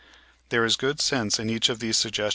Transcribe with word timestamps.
There 0.49 0.65
is 0.65 0.77
good 0.77 0.99
sense 0.99 1.37
in 1.37 1.47
each 1.51 1.69
of 1.69 1.77
these 1.77 1.99
Pholo: 2.01 2.11
W. 2.13 2.29